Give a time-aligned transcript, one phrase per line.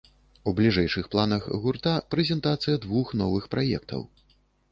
[0.51, 4.01] У бліжэйшых планах гурта прэзентацыя двух новых праектаў.